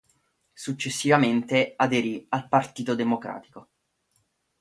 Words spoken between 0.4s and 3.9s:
Successivamente aderì al Partito Democratico.